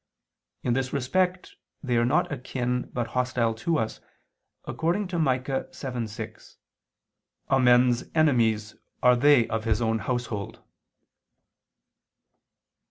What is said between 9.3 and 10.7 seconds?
of his own household."